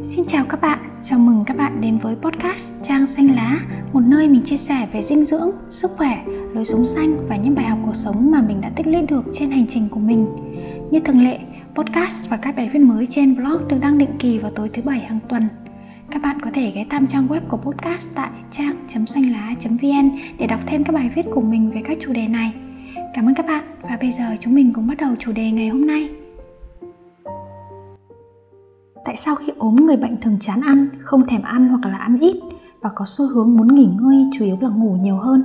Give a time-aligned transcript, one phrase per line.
[0.00, 3.60] Xin chào các bạn, chào mừng các bạn đến với podcast Trang Xanh Lá
[3.92, 6.24] Một nơi mình chia sẻ về dinh dưỡng, sức khỏe,
[6.54, 9.24] lối sống xanh và những bài học cuộc sống mà mình đã tích lũy được
[9.32, 10.26] trên hành trình của mình
[10.90, 11.38] Như thường lệ,
[11.74, 14.82] podcast và các bài viết mới trên blog được đăng định kỳ vào tối thứ
[14.82, 15.48] bảy hàng tuần
[16.10, 20.60] các bạn có thể ghé thăm trang web của podcast tại trang.xanh lá.vn để đọc
[20.66, 22.52] thêm các bài viết của mình về các chủ đề này.
[23.14, 25.68] Cảm ơn các bạn và bây giờ chúng mình cùng bắt đầu chủ đề ngày
[25.68, 26.10] hôm nay.
[29.08, 32.18] Tại sao khi ốm người bệnh thường chán ăn, không thèm ăn hoặc là ăn
[32.20, 32.36] ít
[32.80, 35.44] và có xu hướng muốn nghỉ ngơi chủ yếu là ngủ nhiều hơn?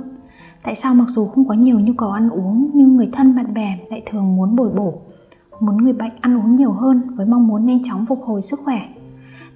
[0.62, 3.54] Tại sao mặc dù không có nhiều nhu cầu ăn uống nhưng người thân bạn
[3.54, 4.94] bè lại thường muốn bồi bổ,
[5.60, 8.60] muốn người bệnh ăn uống nhiều hơn với mong muốn nhanh chóng phục hồi sức
[8.64, 8.88] khỏe?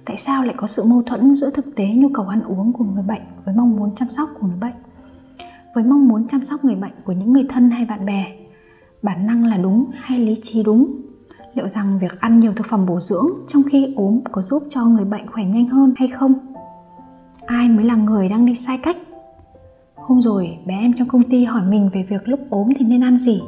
[0.05, 2.83] Tại sao lại có sự mâu thuẫn giữa thực tế nhu cầu ăn uống của
[2.83, 4.75] người bệnh với mong muốn chăm sóc của người bệnh?
[5.75, 8.25] Với mong muốn chăm sóc người bệnh của những người thân hay bạn bè,
[9.01, 11.08] bản năng là đúng hay lý trí đúng
[11.59, 14.85] liệu rằng việc ăn nhiều thực phẩm bổ dưỡng trong khi ốm có giúp cho
[14.85, 16.33] người bệnh khỏe nhanh hơn hay không?
[17.45, 18.97] Ai mới là người đang đi sai cách?
[19.95, 23.03] Hôm rồi, bé em trong công ty hỏi mình về việc lúc ốm thì nên
[23.03, 23.41] ăn gì.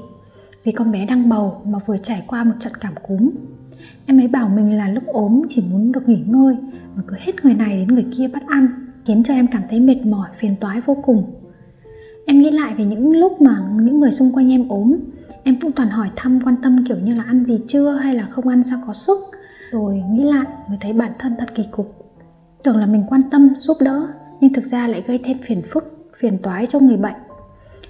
[0.63, 3.29] Vì con bé đang bầu mà vừa trải qua một trận cảm cúm.
[4.05, 6.55] Em ấy bảo mình là lúc ốm chỉ muốn được nghỉ ngơi
[6.95, 8.67] mà cứ hết người này đến người kia bắt ăn,
[9.05, 11.23] khiến cho em cảm thấy mệt mỏi, phiền toái vô cùng.
[12.25, 14.95] Em nghĩ lại về những lúc mà những người xung quanh em ốm
[15.43, 18.27] em cũng toàn hỏi thăm, quan tâm kiểu như là ăn gì chưa hay là
[18.31, 19.17] không ăn sao có sức.
[19.71, 22.13] Rồi nghĩ lại mới thấy bản thân thật kỳ cục.
[22.63, 24.07] Tưởng là mình quan tâm, giúp đỡ,
[24.41, 27.15] nhưng thực ra lại gây thêm phiền phức, phiền toái cho người bệnh.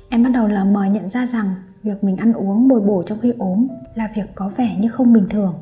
[0.09, 1.45] Em bắt đầu lờ mờ nhận ra rằng
[1.83, 5.13] việc mình ăn uống bồi bổ trong khi ốm là việc có vẻ như không
[5.13, 5.53] bình thường.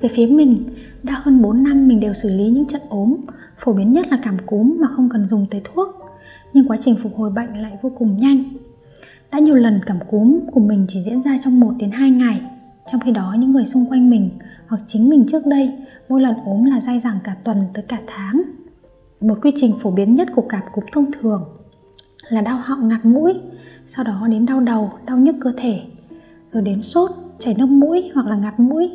[0.00, 0.64] Về phía mình,
[1.02, 3.16] đã hơn 4 năm mình đều xử lý những trận ốm,
[3.58, 5.88] phổ biến nhất là cảm cúm mà không cần dùng tới thuốc.
[6.52, 8.44] Nhưng quá trình phục hồi bệnh lại vô cùng nhanh
[9.34, 12.40] đã nhiều lần cảm cúm của mình chỉ diễn ra trong 1 đến 2 ngày,
[12.92, 14.30] trong khi đó những người xung quanh mình
[14.68, 15.72] hoặc chính mình trước đây
[16.08, 18.42] mỗi lần ốm là dai dẳng cả tuần tới cả tháng.
[19.20, 21.44] Một quy trình phổ biến nhất của cảm cúm thông thường
[22.28, 23.34] là đau họng ngạt mũi,
[23.86, 25.80] sau đó đến đau đầu, đau nhức cơ thể,
[26.52, 28.90] rồi đến sốt, chảy nước mũi hoặc là ngạt mũi.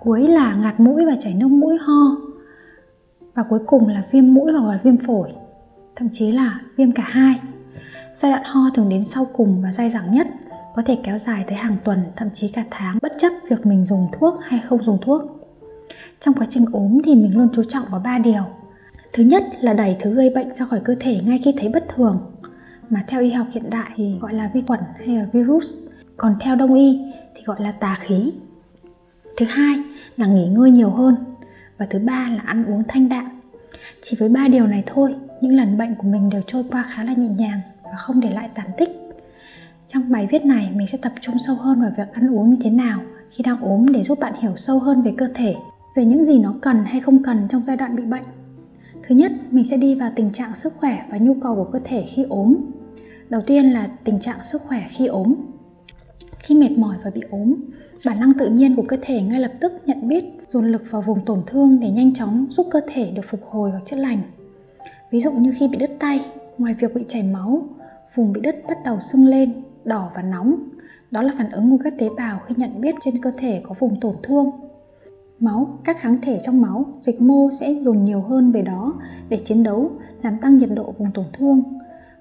[0.00, 2.16] Cuối là ngạt mũi và chảy nước mũi ho.
[3.34, 5.30] Và cuối cùng là viêm mũi hoặc là viêm phổi,
[5.96, 7.34] thậm chí là viêm cả hai.
[8.22, 10.26] Giai đoạn ho thường đến sau cùng và dai dẳng nhất,
[10.74, 13.84] có thể kéo dài tới hàng tuần, thậm chí cả tháng, bất chấp việc mình
[13.84, 15.22] dùng thuốc hay không dùng thuốc.
[16.20, 18.42] Trong quá trình ốm thì mình luôn chú trọng vào ba điều.
[19.12, 21.88] Thứ nhất là đẩy thứ gây bệnh ra khỏi cơ thể ngay khi thấy bất
[21.94, 22.20] thường,
[22.90, 25.74] mà theo y học hiện đại thì gọi là vi khuẩn hay là virus,
[26.16, 27.00] còn theo đông y
[27.34, 28.32] thì gọi là tà khí.
[29.36, 29.76] Thứ hai
[30.16, 31.16] là nghỉ ngơi nhiều hơn
[31.78, 33.40] và thứ ba là ăn uống thanh đạm.
[34.02, 37.04] Chỉ với ba điều này thôi, những lần bệnh của mình đều trôi qua khá
[37.04, 37.60] là nhẹ nhàng
[37.90, 38.88] và không để lại tàn tích.
[39.88, 42.56] Trong bài viết này, mình sẽ tập trung sâu hơn vào việc ăn uống như
[42.62, 45.54] thế nào khi đang ốm để giúp bạn hiểu sâu hơn về cơ thể,
[45.96, 48.22] về những gì nó cần hay không cần trong giai đoạn bị bệnh.
[49.02, 51.78] Thứ nhất, mình sẽ đi vào tình trạng sức khỏe và nhu cầu của cơ
[51.84, 52.56] thể khi ốm.
[53.28, 55.34] Đầu tiên là tình trạng sức khỏe khi ốm.
[56.38, 57.54] Khi mệt mỏi và bị ốm,
[58.06, 61.02] bản năng tự nhiên của cơ thể ngay lập tức nhận biết, dồn lực vào
[61.02, 64.22] vùng tổn thương để nhanh chóng giúp cơ thể được phục hồi hoặc chữa lành.
[65.10, 66.20] Ví dụ như khi bị đứt tay,
[66.58, 67.62] ngoài việc bị chảy máu
[68.14, 69.52] vùng bị đứt bắt đầu sưng lên,
[69.84, 70.54] đỏ và nóng.
[71.10, 73.74] Đó là phản ứng của các tế bào khi nhận biết trên cơ thể có
[73.78, 74.50] vùng tổn thương.
[75.40, 78.94] Máu, các kháng thể trong máu, dịch mô sẽ dồn nhiều hơn về đó
[79.28, 79.90] để chiến đấu,
[80.22, 81.62] làm tăng nhiệt độ vùng tổn thương,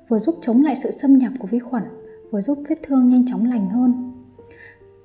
[0.08, 1.84] vừa giúp chống lại sự xâm nhập của vi khuẩn,
[2.32, 4.12] vừa giúp vết thương nhanh chóng lành hơn.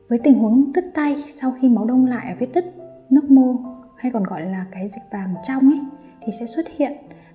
[0.09, 2.65] Với tình huống đứt tay sau khi máu đông lại ở vết đứt,
[3.11, 3.56] nước mô
[3.97, 5.81] hay còn gọi là cái dịch vàng trong ấy
[6.21, 6.93] thì sẽ xuất hiện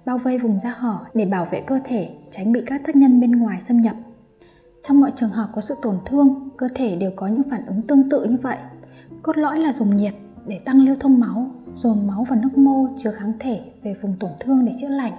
[0.10, 3.22] bao vây vùng da hở để bảo vệ cơ thể tránh bị các tác nhân
[3.22, 3.96] bên ngoài xâm nhập.
[4.88, 7.82] Trong mọi trường hợp có sự tổn thương, cơ thể đều có những phản ứng
[7.82, 8.58] tương tự như vậy.
[9.24, 10.14] Cốt lõi là dùng nhiệt
[10.48, 14.16] để tăng lưu thông máu, dồn máu và nước mô chứa kháng thể về vùng
[14.20, 15.14] tổn thương để chữa lành.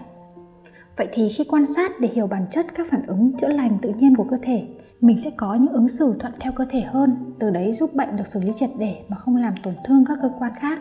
[0.96, 3.92] Vậy thì khi quan sát để hiểu bản chất các phản ứng chữa lành tự
[3.98, 4.68] nhiên của cơ thể,
[5.00, 8.16] mình sẽ có những ứng xử thuận theo cơ thể hơn, từ đấy giúp bệnh
[8.16, 10.80] được xử lý triệt để mà không làm tổn thương các cơ quan khác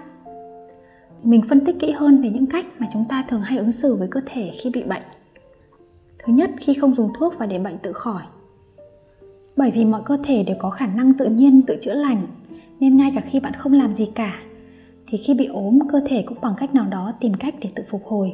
[1.23, 3.95] mình phân tích kỹ hơn về những cách mà chúng ta thường hay ứng xử
[3.95, 5.01] với cơ thể khi bị bệnh.
[6.19, 8.23] Thứ nhất, khi không dùng thuốc và để bệnh tự khỏi.
[9.55, 12.27] Bởi vì mọi cơ thể đều có khả năng tự nhiên, tự chữa lành,
[12.79, 14.39] nên ngay cả khi bạn không làm gì cả,
[15.07, 17.83] thì khi bị ốm, cơ thể cũng bằng cách nào đó tìm cách để tự
[17.89, 18.33] phục hồi.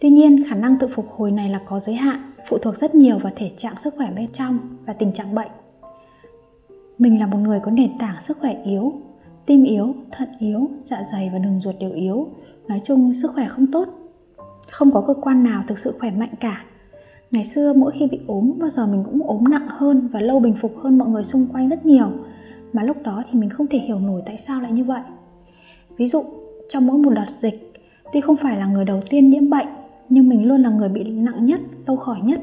[0.00, 2.94] Tuy nhiên, khả năng tự phục hồi này là có giới hạn, phụ thuộc rất
[2.94, 5.50] nhiều vào thể trạng sức khỏe bên trong và tình trạng bệnh.
[6.98, 8.92] Mình là một người có nền tảng sức khỏe yếu
[9.48, 12.28] tim yếu, thận yếu, dạ dày và đường ruột đều yếu.
[12.68, 13.88] Nói chung sức khỏe không tốt.
[14.70, 16.64] Không có cơ quan nào thực sự khỏe mạnh cả.
[17.30, 20.40] Ngày xưa mỗi khi bị ốm bao giờ mình cũng ốm nặng hơn và lâu
[20.40, 22.10] bình phục hơn mọi người xung quanh rất nhiều.
[22.72, 25.02] Mà lúc đó thì mình không thể hiểu nổi tại sao lại như vậy.
[25.96, 26.22] Ví dụ,
[26.68, 27.68] trong mỗi một đợt dịch
[28.12, 29.66] tuy không phải là người đầu tiên nhiễm bệnh
[30.08, 32.40] nhưng mình luôn là người bị nặng nhất lâu khỏi nhất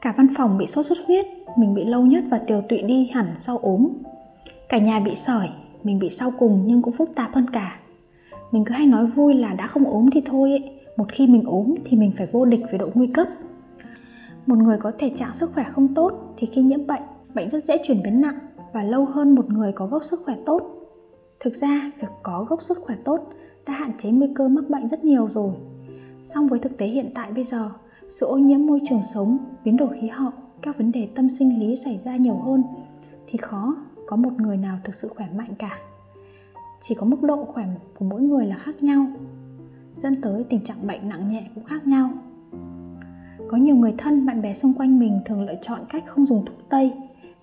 [0.00, 3.10] cả văn phòng bị sốt xuất huyết mình bị lâu nhất và tiều tụy đi
[3.14, 3.88] hẳn sau ốm
[4.68, 5.48] cả nhà bị sởi
[5.84, 7.80] mình bị sau cùng nhưng cũng phức tạp hơn cả.
[8.52, 10.70] Mình cứ hay nói vui là đã không ốm thì thôi ấy.
[10.96, 13.28] một khi mình ốm thì mình phải vô địch với độ nguy cấp.
[14.46, 17.02] Một người có thể trạng sức khỏe không tốt thì khi nhiễm bệnh
[17.34, 18.38] bệnh rất dễ chuyển biến nặng
[18.72, 20.62] và lâu hơn một người có gốc sức khỏe tốt.
[21.40, 23.32] Thực ra, việc có gốc sức khỏe tốt
[23.66, 25.52] đã hạn chế nguy cơ mắc bệnh rất nhiều rồi.
[26.24, 27.70] Song với thực tế hiện tại bây giờ,
[28.10, 30.30] sự ô nhiễm môi trường sống, biến đổi khí hậu,
[30.62, 32.62] các vấn đề tâm sinh lý xảy ra nhiều hơn
[33.26, 33.76] thì khó
[34.06, 35.78] có một người nào thực sự khỏe mạnh cả.
[36.80, 37.64] Chỉ có mức độ khỏe
[37.98, 39.06] của mỗi người là khác nhau,
[39.96, 42.10] dẫn tới tình trạng bệnh nặng nhẹ cũng khác nhau.
[43.50, 46.44] Có nhiều người thân, bạn bè xung quanh mình thường lựa chọn cách không dùng
[46.44, 46.92] thuốc tây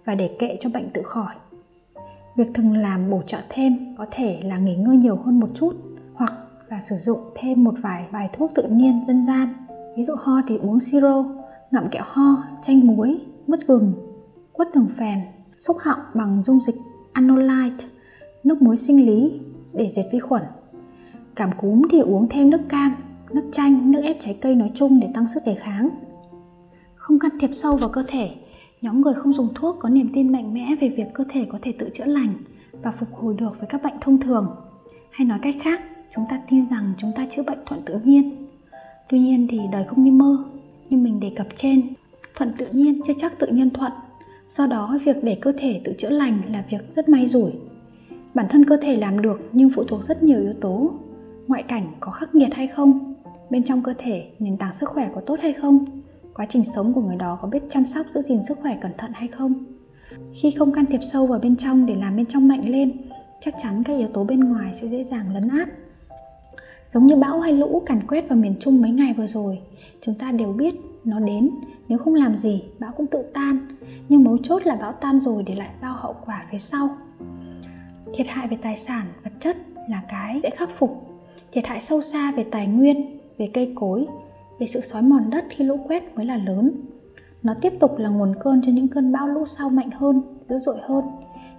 [0.05, 1.35] và để kệ cho bệnh tự khỏi.
[2.35, 5.75] Việc thường làm bổ trợ thêm có thể là nghỉ ngơi nhiều hơn một chút
[6.13, 6.33] hoặc
[6.69, 9.53] là sử dụng thêm một vài bài thuốc tự nhiên dân gian,
[9.97, 11.25] ví dụ ho thì uống siro,
[11.71, 13.93] ngậm kẹo ho, chanh muối, mứt gừng,
[14.51, 15.19] quất đường phèn
[15.67, 16.75] xúc họng bằng dung dịch
[17.13, 17.85] anolite,
[18.43, 19.39] nước muối sinh lý
[19.73, 20.43] để diệt vi khuẩn.
[21.35, 22.95] Cảm cúm thì uống thêm nước cam,
[23.31, 25.89] nước chanh, nước ép trái cây nói chung để tăng sức đề kháng.
[26.95, 28.31] Không can thiệp sâu vào cơ thể,
[28.81, 31.59] nhóm người không dùng thuốc có niềm tin mạnh mẽ về việc cơ thể có
[31.61, 32.33] thể tự chữa lành
[32.83, 34.55] và phục hồi được với các bệnh thông thường.
[35.11, 35.81] Hay nói cách khác,
[36.15, 38.47] chúng ta tin rằng chúng ta chữa bệnh thuận tự nhiên.
[39.09, 40.37] Tuy nhiên thì đời không như mơ,
[40.89, 41.81] như mình đề cập trên,
[42.35, 43.91] thuận tự nhiên chưa chắc tự nhiên thuận
[44.51, 47.51] do đó, việc để cơ thể tự chữa lành là việc rất may rủi.
[48.33, 50.91] Bản thân cơ thể làm được nhưng phụ thuộc rất nhiều yếu tố,
[51.47, 53.15] ngoại cảnh có khắc nghiệt hay không,
[53.49, 55.85] bên trong cơ thể, nền tảng sức khỏe có tốt hay không,
[56.33, 58.91] quá trình sống của người đó có biết chăm sóc giữ gìn sức khỏe cẩn
[58.97, 59.53] thận hay không.
[60.33, 62.91] Khi không can thiệp sâu vào bên trong để làm bên trong mạnh lên,
[63.41, 65.69] chắc chắn các yếu tố bên ngoài sẽ dễ dàng lấn át.
[66.89, 69.59] Giống như bão hay lũ càn quét vào miền trung mấy ngày vừa rồi,
[70.01, 70.75] chúng ta đều biết
[71.05, 71.49] nó đến.
[71.87, 73.67] Nếu không làm gì, bão cũng tự tan.
[74.09, 76.89] Nhưng mấu chốt là bão tan rồi để lại bao hậu quả phía sau.
[78.13, 79.57] Thiệt hại về tài sản, vật chất
[79.89, 81.07] là cái dễ khắc phục.
[81.51, 84.07] Thiệt hại sâu xa về tài nguyên, về cây cối,
[84.59, 86.71] về sự xói mòn đất khi lũ quét mới là lớn.
[87.43, 90.59] Nó tiếp tục là nguồn cơn cho những cơn bão lũ sau mạnh hơn, dữ
[90.59, 91.05] dội hơn.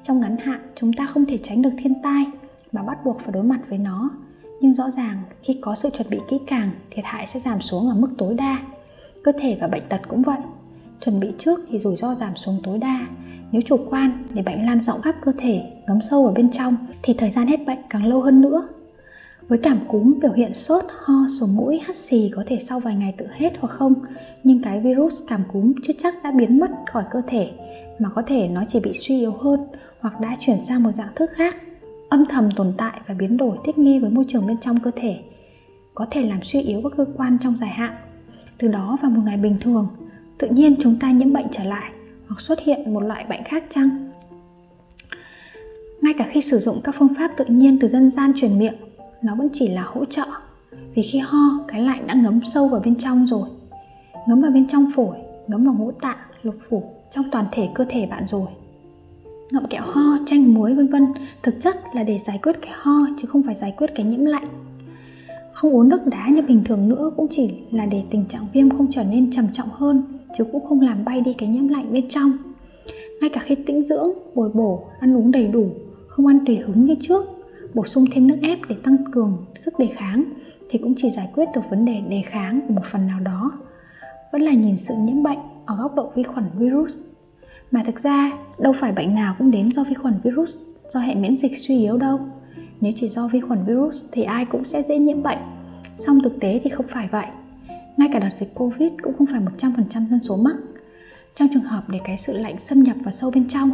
[0.02, 2.26] Trong ngắn hạn, chúng ta không thể tránh được thiên tai
[2.72, 4.10] mà bắt buộc phải đối mặt với nó.
[4.60, 7.88] Nhưng rõ ràng, khi có sự chuẩn bị kỹ càng, thiệt hại sẽ giảm xuống
[7.88, 8.58] ở mức tối đa
[9.24, 10.38] cơ thể và bệnh tật cũng vậy.
[11.04, 13.06] Chuẩn bị trước thì rủi ro giảm xuống tối đa.
[13.52, 16.76] Nếu chủ quan để bệnh lan rộng khắp cơ thể ngấm sâu ở bên trong
[17.02, 18.68] thì thời gian hết bệnh càng lâu hơn nữa.
[19.48, 22.94] Với cảm cúm biểu hiện sốt, ho, sổ mũi, hắt xì có thể sau vài
[22.94, 23.94] ngày tự hết hoặc không,
[24.44, 27.50] nhưng cái virus cảm cúm chưa chắc đã biến mất khỏi cơ thể,
[27.98, 29.60] mà có thể nó chỉ bị suy yếu hơn
[30.00, 31.56] hoặc đã chuyển sang một dạng thức khác,
[32.08, 34.90] âm thầm tồn tại và biến đổi thích nghi với môi trường bên trong cơ
[34.96, 35.16] thể,
[35.94, 37.94] có thể làm suy yếu các cơ quan trong dài hạn.
[38.58, 39.88] Từ đó vào một ngày bình thường,
[40.38, 41.92] tự nhiên chúng ta nhiễm bệnh trở lại
[42.28, 44.10] hoặc xuất hiện một loại bệnh khác chăng?
[46.02, 48.74] Ngay cả khi sử dụng các phương pháp tự nhiên từ dân gian truyền miệng
[49.22, 50.26] nó vẫn chỉ là hỗ trợ.
[50.94, 53.48] Vì khi ho cái lạnh đã ngấm sâu vào bên trong rồi
[54.26, 55.16] ngấm vào bên trong phổi
[55.46, 58.46] ngấm vào ngũ tạng lục phủ trong toàn thể cơ thể bạn rồi.
[59.50, 61.06] Ngậm kẹo ho chanh muối vân vân
[61.42, 64.24] thực chất là để giải quyết cái ho chứ không phải giải quyết cái nhiễm
[64.24, 64.48] lạnh
[65.52, 68.70] không uống nước đá như bình thường nữa cũng chỉ là để tình trạng viêm
[68.70, 70.02] không trở nên trầm trọng hơn,
[70.38, 72.32] chứ cũng không làm bay đi cái nhiễm lạnh bên trong.
[73.20, 75.66] Ngay cả khi tĩnh dưỡng, bồi bổ, ăn uống đầy đủ,
[76.08, 77.24] không ăn tùy hứng như trước,
[77.74, 80.24] bổ sung thêm nước ép để tăng cường sức đề kháng
[80.70, 83.52] thì cũng chỉ giải quyết được vấn đề đề kháng của một phần nào đó.
[84.32, 86.98] Vẫn là nhìn sự nhiễm bệnh ở góc độ vi khuẩn virus.
[87.70, 90.56] Mà thực ra, đâu phải bệnh nào cũng đến do vi khuẩn virus,
[90.88, 92.20] do hệ miễn dịch suy yếu đâu
[92.82, 95.38] nếu chỉ do vi khuẩn virus thì ai cũng sẽ dễ nhiễm bệnh.
[95.96, 97.26] Song thực tế thì không phải vậy.
[97.96, 100.56] Ngay cả đợt dịch covid cũng không phải 100% dân số mắc.
[101.34, 103.70] Trong trường hợp để cái sự lạnh xâm nhập vào sâu bên trong,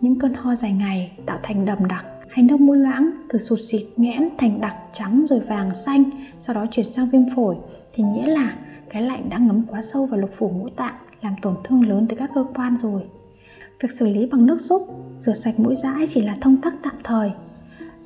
[0.00, 3.58] những cơn ho dài ngày tạo thành đầm đặc hay nước mũi loãng, từ sụt
[3.62, 6.04] xịt, nghẽn thành đặc trắng rồi vàng xanh,
[6.38, 7.56] sau đó chuyển sang viêm phổi,
[7.94, 8.56] thì nghĩa là
[8.90, 12.06] cái lạnh đã ngấm quá sâu vào lục phủ ngũ tạng, làm tổn thương lớn
[12.08, 13.02] tới các cơ quan rồi.
[13.80, 14.82] Việc xử lý bằng nước súc
[15.20, 17.30] rửa sạch mũi dãi chỉ là thông tắc tạm thời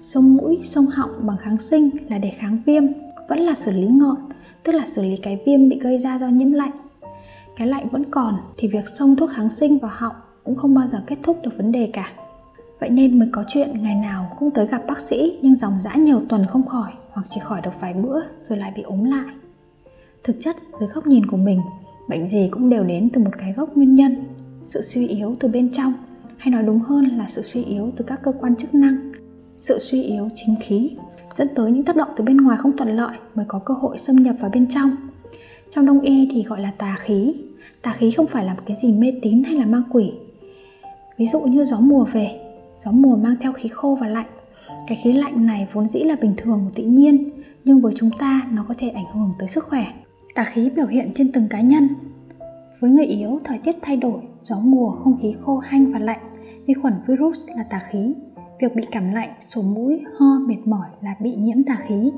[0.04, 2.82] sông mũi sông họng bằng kháng sinh là để kháng viêm
[3.28, 4.16] vẫn là xử lý ngọn
[4.62, 6.72] tức là xử lý cái viêm bị gây ra do nhiễm lạnh.
[7.56, 10.86] Cái lạnh vẫn còn thì việc xông thuốc kháng sinh vào họng cũng không bao
[10.86, 12.12] giờ kết thúc được vấn đề cả.
[12.80, 15.94] Vậy nên mới có chuyện ngày nào cũng tới gặp bác sĩ nhưng dòng dã
[15.94, 19.34] nhiều tuần không khỏi hoặc chỉ khỏi được vài bữa rồi lại bị ốm lại.
[20.24, 21.60] Thực chất dưới góc nhìn của mình,
[22.08, 24.24] bệnh gì cũng đều đến từ một cái gốc nguyên nhân,
[24.64, 25.92] sự suy yếu từ bên trong,
[26.36, 29.11] hay nói đúng hơn là sự suy yếu từ các cơ quan chức năng,
[29.62, 30.90] sự suy yếu chính khí.
[31.30, 33.98] dẫn tới những tác động từ bên ngoài không thuận lợi mới có cơ hội
[33.98, 34.90] xâm nhập vào bên trong.
[35.70, 37.34] Trong đông y thì gọi là tà khí.
[37.82, 40.12] Tà khí không phải là một cái gì mê tín hay là ma quỷ.
[41.16, 42.40] Ví dụ như gió mùa về,
[42.78, 44.26] gió mùa mang theo khí khô và lạnh.
[44.88, 47.30] Cái khí lạnh này vốn dĩ là bình thường tự nhiên,
[47.64, 49.86] nhưng với chúng ta nó có thể ảnh hưởng tới sức khỏe.
[50.34, 51.88] Tà khí biểu hiện trên từng cá nhân.
[52.80, 56.20] Với người yếu, thời tiết thay đổi, gió mùa, không khí khô, hanh và lạnh,
[56.66, 58.14] vi khuẩn virus là tà khí
[58.62, 62.12] việc bị cảm lạnh, sổ mũi, ho, mệt mỏi là bị nhiễm tà khí.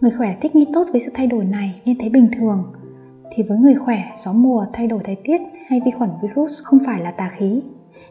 [0.00, 2.72] Người khỏe thích nghi tốt với sự thay đổi này nên thấy bình thường.
[3.34, 6.78] Thì với người khỏe, gió mùa, thay đổi thời tiết hay vi khuẩn virus không
[6.86, 7.62] phải là tà khí.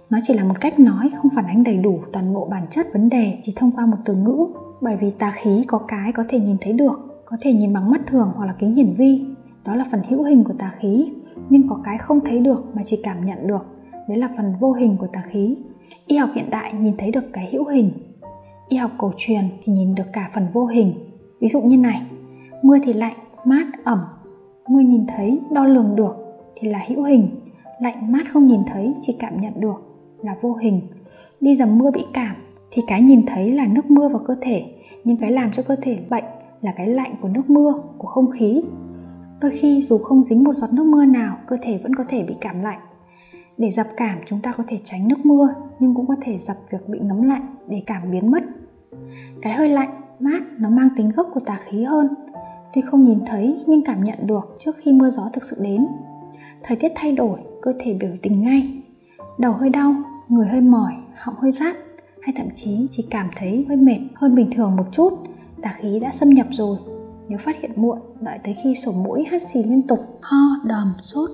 [0.09, 2.87] Nó chỉ là một cách nói không phản ánh đầy đủ toàn bộ bản chất
[2.93, 4.45] vấn đề chỉ thông qua một từ ngữ,
[4.81, 7.91] bởi vì tà khí có cái có thể nhìn thấy được, có thể nhìn bằng
[7.91, 9.25] mắt thường hoặc là kính hiển vi.
[9.65, 11.11] Đó là phần hữu hình của tà khí,
[11.49, 13.65] nhưng có cái không thấy được mà chỉ cảm nhận được.
[14.07, 15.57] Đấy là phần vô hình của tà khí
[16.07, 17.91] y học hiện đại nhìn thấy được cái hữu hình.
[18.67, 20.93] Y học cổ truyền thì nhìn được cả phần vô hình.
[21.39, 22.01] Ví dụ như này,
[22.61, 23.99] mưa thì lạnh, mát, ẩm.
[24.69, 26.15] Mưa nhìn thấy, đo lường được
[26.55, 27.29] thì là hữu hình.
[27.81, 29.87] Lạnh, mát không nhìn thấy, chỉ cảm nhận được
[30.23, 30.81] là vô hình.
[31.41, 32.35] Đi dầm mưa bị cảm
[32.71, 34.65] thì cái nhìn thấy là nước mưa vào cơ thể,
[35.03, 36.23] nhưng cái làm cho cơ thể bệnh
[36.61, 38.61] là cái lạnh của nước mưa, của không khí.
[39.41, 42.23] Đôi khi dù không dính một giọt nước mưa nào, cơ thể vẫn có thể
[42.23, 42.79] bị cảm lạnh
[43.57, 45.47] để dập cảm chúng ta có thể tránh nước mưa,
[45.79, 48.43] nhưng cũng có thể dập việc bị nấm lạnh để cảm biến mất.
[49.41, 52.07] Cái hơi lạnh, mát, nó mang tính gốc của tà khí hơn.
[52.73, 55.87] Tuy không nhìn thấy, nhưng cảm nhận được trước khi mưa gió thực sự đến.
[56.63, 58.83] Thời tiết thay đổi, cơ thể biểu tình ngay.
[59.39, 59.95] Đầu hơi đau,
[60.29, 61.75] người hơi mỏi, họng hơi rát,
[62.21, 65.13] hay thậm chí chỉ cảm thấy hơi mệt hơn bình thường một chút,
[65.61, 66.77] tà khí đã xâm nhập rồi.
[67.27, 70.93] Nếu phát hiện muộn, đợi tới khi sổ mũi hắt xì liên tục, ho đờm
[71.01, 71.29] sốt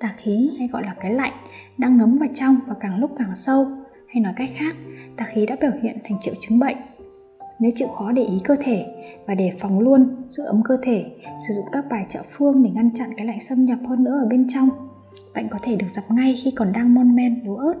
[0.00, 1.32] tà khí hay gọi là cái lạnh
[1.78, 3.66] đang ngấm vào trong và càng lúc càng sâu.
[4.08, 4.76] Hay nói cách khác,
[5.16, 6.76] tà khí đã biểu hiện thành triệu chứng bệnh.
[7.58, 8.86] Nếu chịu khó để ý cơ thể
[9.26, 11.04] và đề phòng luôn giữ ấm cơ thể,
[11.48, 14.20] sử dụng các bài trợ phương để ngăn chặn cái lạnh xâm nhập hơn nữa
[14.22, 14.68] ở bên trong
[15.34, 17.74] bệnh có thể được dập ngay khi còn đang mon men, yếu ớt.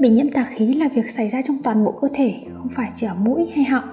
[0.00, 2.90] Bị nhiễm tà khí là việc xảy ra trong toàn bộ cơ thể, không phải
[2.94, 3.84] chỉ ở mũi hay họng.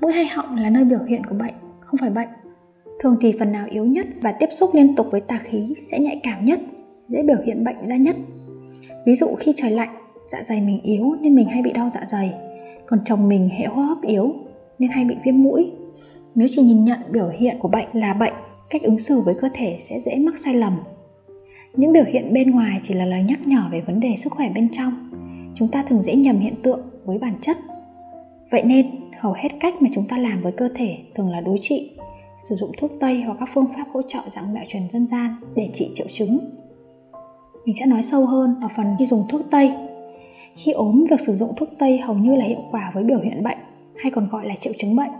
[0.00, 2.28] Mũi hay họng là nơi biểu hiện của bệnh, không phải bệnh
[3.02, 5.98] thường thì phần nào yếu nhất và tiếp xúc liên tục với tà khí sẽ
[5.98, 6.60] nhạy cảm nhất,
[7.08, 8.16] dễ biểu hiện bệnh ra nhất.
[9.06, 9.94] Ví dụ khi trời lạnh
[10.32, 12.32] dạ dày mình yếu nên mình hay bị đau dạ dày.
[12.86, 14.34] Còn chồng mình hệ hô hấp yếu
[14.78, 15.70] nên hay bị viêm mũi.
[16.34, 18.34] Nếu chỉ nhìn nhận biểu hiện của bệnh là bệnh,
[18.70, 20.80] cách ứng xử với cơ thể sẽ dễ mắc sai lầm.
[21.76, 24.50] Những biểu hiện bên ngoài chỉ là lời nhắc nhở về vấn đề sức khỏe
[24.54, 25.10] bên trong.
[25.54, 27.56] Chúng ta thường dễ nhầm hiện tượng với bản chất.
[28.50, 28.86] Vậy nên,
[29.18, 31.90] hầu hết cách mà chúng ta làm với cơ thể thường là đối trị
[32.48, 35.36] sử dụng thuốc tây hoặc các phương pháp hỗ trợ dạng mẹo truyền dân gian
[35.54, 36.38] để trị triệu chứng.
[37.64, 39.72] Mình sẽ nói sâu hơn ở phần khi dùng thuốc tây.
[40.56, 43.42] Khi ốm việc sử dụng thuốc tây hầu như là hiệu quả với biểu hiện
[43.42, 43.58] bệnh
[43.96, 45.10] hay còn gọi là triệu chứng bệnh.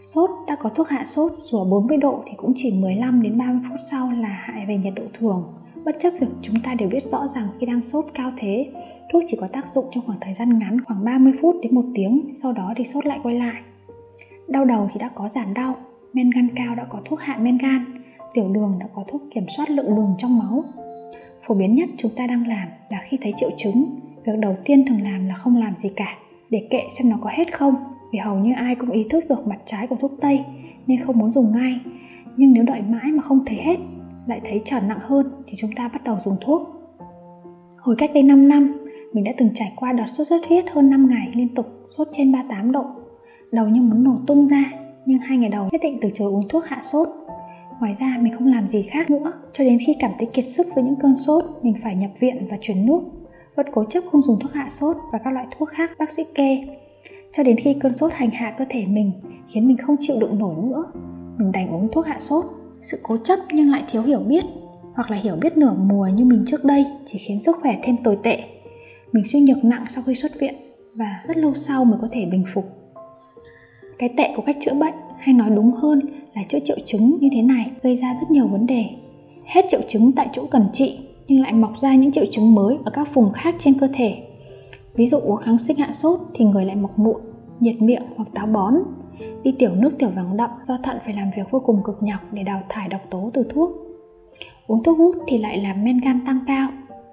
[0.00, 3.38] Sốt, đã có thuốc hạ sốt dù ở 40 độ thì cũng chỉ 15 đến
[3.38, 5.44] 30 phút sau là hại về nhiệt độ thường.
[5.84, 8.66] Bất chấp việc chúng ta đều biết rõ rằng khi đang sốt cao thế,
[9.12, 11.84] thuốc chỉ có tác dụng trong khoảng thời gian ngắn khoảng 30 phút đến một
[11.94, 13.62] tiếng, sau đó thì sốt lại quay lại.
[14.48, 15.76] Đau đầu thì đã có giảm đau
[16.14, 17.84] men gan cao đã có thuốc hạ men gan,
[18.34, 20.64] tiểu đường đã có thuốc kiểm soát lượng đường trong máu.
[21.46, 23.84] Phổ biến nhất chúng ta đang làm là khi thấy triệu chứng,
[24.26, 26.18] việc đầu tiên thường làm là không làm gì cả,
[26.50, 27.74] để kệ xem nó có hết không,
[28.12, 30.44] vì hầu như ai cũng ý thức được mặt trái của thuốc tây,
[30.86, 31.80] nên không muốn dùng ngay.
[32.36, 33.76] Nhưng nếu đợi mãi mà không thấy hết,
[34.26, 36.62] lại thấy trở nặng hơn thì chúng ta bắt đầu dùng thuốc.
[37.80, 38.74] Hồi cách đây 5 năm,
[39.12, 41.66] mình đã từng trải qua đợt sốt xuất huyết hơn 5 ngày liên tục,
[41.96, 42.84] sốt trên 38 độ.
[43.52, 46.48] Đầu như muốn nổ tung ra nhưng hai ngày đầu, nhất định từ chối uống
[46.48, 47.08] thuốc hạ sốt.
[47.80, 49.32] Ngoài ra, mình không làm gì khác nữa.
[49.52, 52.48] Cho đến khi cảm thấy kiệt sức với những cơn sốt, mình phải nhập viện
[52.50, 53.00] và chuyển nước
[53.56, 56.22] vẫn cố chấp không dùng thuốc hạ sốt và các loại thuốc khác, bác sĩ
[56.34, 56.58] kê.
[57.32, 59.12] Cho đến khi cơn sốt hành hạ cơ thể mình,
[59.48, 60.84] khiến mình không chịu đựng nổi nữa.
[61.38, 62.44] Mình đành uống thuốc hạ sốt.
[62.82, 64.44] Sự cố chấp nhưng lại thiếu hiểu biết,
[64.94, 67.96] hoặc là hiểu biết nửa mùa như mình trước đây chỉ khiến sức khỏe thêm
[68.04, 68.38] tồi tệ.
[69.12, 70.54] Mình suy nhược nặng sau khi xuất viện
[70.94, 72.64] và rất lâu sau mới có thể bình phục
[73.98, 76.00] cái tệ của cách chữa bệnh hay nói đúng hơn
[76.34, 78.84] là chữa triệu chứng như thế này gây ra rất nhiều vấn đề.
[79.44, 80.98] Hết triệu chứng tại chỗ cần trị
[81.28, 84.16] nhưng lại mọc ra những triệu chứng mới ở các vùng khác trên cơ thể.
[84.94, 87.16] Ví dụ uống kháng sinh hạ sốt thì người lại mọc mụn,
[87.60, 88.74] nhiệt miệng hoặc táo bón.
[89.42, 92.20] Đi tiểu nước tiểu vàng đậm do thận phải làm việc vô cùng cực nhọc
[92.32, 93.70] để đào thải độc tố từ thuốc.
[94.66, 96.68] Uống thuốc hút thì lại làm men gan tăng cao.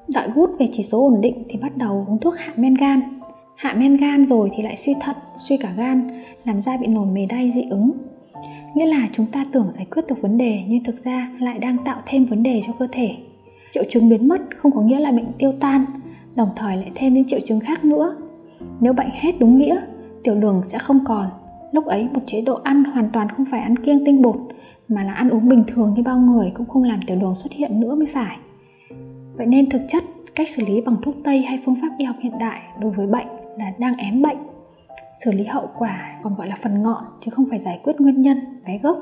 [0.08, 3.02] Đợi hút về chỉ số ổn định thì bắt đầu uống thuốc hạ men gan.
[3.56, 7.05] Hạ men gan rồi thì lại suy thận, suy cả gan làm da bị nổi
[7.05, 7.91] mề đay dị ứng.
[8.75, 11.77] Nghĩa là chúng ta tưởng giải quyết được vấn đề nhưng thực ra lại đang
[11.86, 13.10] tạo thêm vấn đề cho cơ thể.
[13.71, 15.86] Triệu chứng biến mất không có nghĩa là bệnh tiêu tan,
[16.36, 18.15] đồng thời lại thêm những triệu chứng khác nữa.
[18.79, 19.81] Nếu bệnh hết đúng nghĩa,
[20.24, 21.29] tiểu đường sẽ không còn.
[21.71, 24.36] Lúc ấy một chế độ ăn hoàn toàn không phải ăn kiêng tinh bột,
[24.88, 27.51] mà là ăn uống bình thường như bao người cũng không làm tiểu đường xuất
[27.51, 28.38] hiện nữa mới phải.
[29.36, 30.03] Vậy nên thực chất
[30.36, 33.07] cách xử lý bằng thuốc tây hay phương pháp y học hiện đại đối với
[33.07, 34.38] bệnh là đang ém bệnh
[35.24, 38.22] xử lý hậu quả còn gọi là phần ngọn, chứ không phải giải quyết nguyên
[38.22, 38.98] nhân, cái gốc.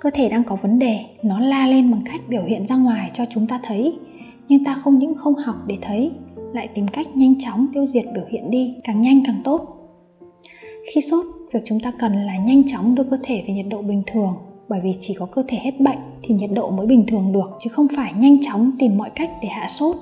[0.00, 3.10] Cơ thể đang có vấn đề, nó la lên bằng cách biểu hiện ra ngoài
[3.14, 3.98] cho chúng ta thấy,
[4.48, 6.10] nhưng ta không những không học để thấy,
[6.52, 9.74] lại tìm cách nhanh chóng tiêu diệt biểu hiện đi, càng nhanh càng tốt.
[10.94, 13.82] Khi sốt, việc chúng ta cần là nhanh chóng đưa cơ thể về nhiệt độ
[13.82, 14.34] bình thường,
[14.68, 17.50] bởi vì chỉ có cơ thể hết bệnh thì nhiệt độ mới bình thường được,
[17.60, 19.96] chứ không phải nhanh chóng tìm mọi cách để hạ sốt.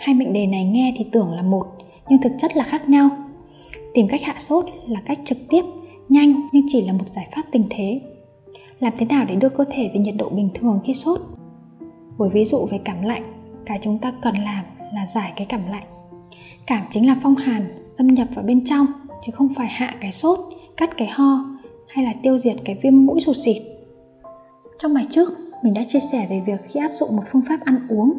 [0.00, 1.66] Hai mệnh đề này nghe thì tưởng là một,
[2.08, 3.10] nhưng thực chất là khác nhau
[3.94, 5.62] tìm cách hạ sốt là cách trực tiếp,
[6.08, 8.00] nhanh nhưng chỉ là một giải pháp tình thế.
[8.80, 11.20] Làm thế nào để đưa cơ thể về nhiệt độ bình thường khi sốt?
[12.16, 13.32] Với ví dụ về cảm lạnh,
[13.66, 15.86] cái chúng ta cần làm là giải cái cảm lạnh.
[16.66, 18.86] Cảm chính là phong hàn, xâm nhập vào bên trong,
[19.22, 20.38] chứ không phải hạ cái sốt,
[20.76, 21.44] cắt cái ho,
[21.88, 23.62] hay là tiêu diệt cái viêm mũi sụt xịt.
[24.78, 25.28] Trong bài trước,
[25.62, 28.12] mình đã chia sẻ về việc khi áp dụng một phương pháp ăn uống,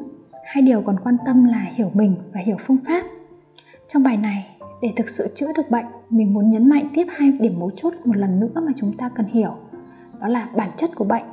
[0.46, 3.04] hai điều còn quan tâm là hiểu mình và hiểu phương pháp.
[3.94, 4.46] Trong bài này
[4.82, 7.94] để thực sự chữa được bệnh, mình muốn nhấn mạnh tiếp hai điểm mấu chốt
[8.06, 9.52] một lần nữa mà chúng ta cần hiểu.
[10.20, 11.26] Đó là bản chất của bệnh,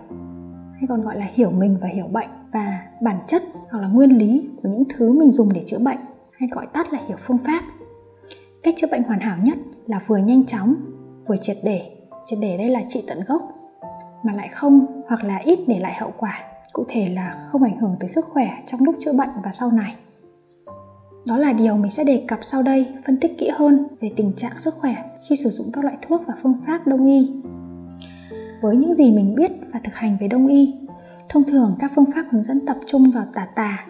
[0.75, 4.19] hay còn gọi là hiểu mình và hiểu bệnh, và bản chất hoặc là nguyên
[4.19, 5.99] lý của những thứ mình dùng để chữa bệnh,
[6.33, 7.63] hay gọi tắt là hiểu phương pháp.
[8.63, 10.75] Cách chữa bệnh hoàn hảo nhất là vừa nhanh chóng,
[11.29, 11.83] vừa triệt để.
[12.27, 13.43] Triệt để đây là trị tận gốc,
[14.23, 16.41] mà lại không hoặc là ít để lại hậu quả,
[16.73, 19.71] cụ thể là không ảnh hưởng tới sức khỏe trong lúc chữa bệnh và sau
[19.73, 19.97] này
[21.29, 24.33] đó là điều mình sẽ đề cập sau đây, phân tích kỹ hơn về tình
[24.37, 24.95] trạng sức khỏe
[25.29, 27.31] khi sử dụng các loại thuốc và phương pháp đông y.
[28.63, 30.75] Với những gì mình biết và thực hành về đông y,
[31.29, 33.87] thông thường các phương pháp hướng dẫn tập trung vào tà tà.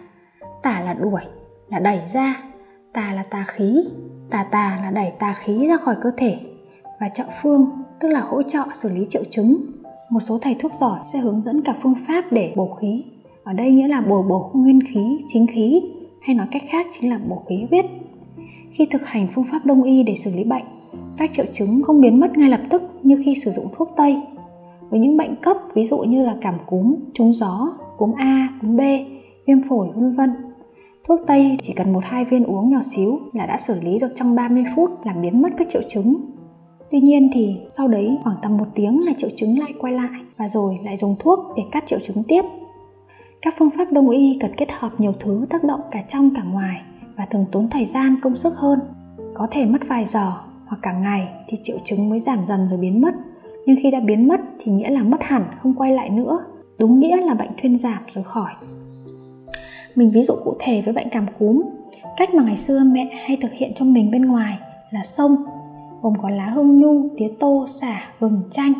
[0.63, 1.21] Tả là đuổi,
[1.69, 2.43] là đẩy ra.
[2.93, 3.83] Tà là tà khí,
[4.29, 6.37] tà tà là đẩy tà khí ra khỏi cơ thể.
[6.99, 7.69] Và trợ phương,
[7.99, 9.57] tức là hỗ trợ xử lý triệu chứng.
[10.09, 13.03] Một số thầy thuốc giỏi sẽ hướng dẫn cả phương pháp để bổ khí.
[13.43, 15.81] Ở đây nghĩa là bồi bổ nguyên khí, chính khí
[16.21, 17.85] hay nói cách khác chính là bổ khí huyết.
[18.71, 20.63] Khi thực hành phương pháp đông y để xử lý bệnh,
[21.17, 24.21] các triệu chứng không biến mất ngay lập tức như khi sử dụng thuốc tây.
[24.89, 28.77] Với những bệnh cấp, ví dụ như là cảm cúm, trúng gió, cúm a, cúm
[28.77, 28.81] b,
[29.47, 30.29] viêm phổi, vân vân,
[31.07, 34.09] thuốc tây chỉ cần một hai viên uống nhỏ xíu là đã xử lý được
[34.15, 36.15] trong 30 phút làm biến mất các triệu chứng.
[36.91, 40.21] Tuy nhiên thì sau đấy khoảng tầm một tiếng là triệu chứng lại quay lại
[40.37, 42.45] và rồi lại dùng thuốc để cắt triệu chứng tiếp.
[43.41, 46.43] Các phương pháp đông y cần kết hợp nhiều thứ tác động cả trong cả
[46.43, 46.81] ngoài
[47.15, 48.79] và thường tốn thời gian công sức hơn.
[49.33, 50.31] Có thể mất vài giờ
[50.67, 53.11] hoặc cả ngày thì triệu chứng mới giảm dần rồi biến mất.
[53.65, 56.39] Nhưng khi đã biến mất thì nghĩa là mất hẳn không quay lại nữa.
[56.77, 58.51] Đúng nghĩa là bệnh thuyên giảm rồi khỏi.
[59.95, 61.63] Mình ví dụ cụ thể với bệnh cảm cúm,
[62.17, 64.57] cách mà ngày xưa mẹ hay thực hiện cho mình bên ngoài
[64.91, 65.35] là xông
[66.01, 68.73] gồm có lá hương nhu, tía tô, xả, gừng, chanh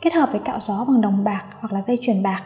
[0.00, 2.42] kết hợp với cạo gió bằng đồng bạc hoặc là dây chuyền bạc.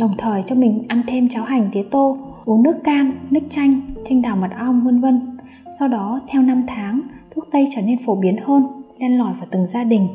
[0.00, 3.80] Đồng thời cho mình ăn thêm cháo hành tía tô, uống nước cam, nước chanh,
[4.08, 5.38] chanh đào mật ong vân vân.
[5.78, 7.00] Sau đó theo năm tháng,
[7.34, 8.66] thuốc tây trở nên phổ biến hơn,
[8.98, 10.08] len lỏi vào từng gia đình.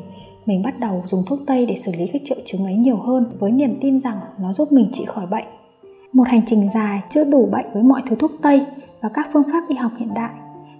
[0.46, 3.26] Mình bắt đầu dùng thuốc tây để xử lý các triệu chứng ấy nhiều hơn
[3.38, 5.46] với niềm tin rằng nó giúp mình trị khỏi bệnh.
[6.12, 8.66] Một hành trình dài chưa đủ bệnh với mọi thứ thuốc tây
[9.00, 10.30] và các phương pháp y học hiện đại